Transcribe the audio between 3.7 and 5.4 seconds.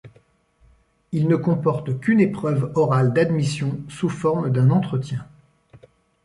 sous forme d'un entretien.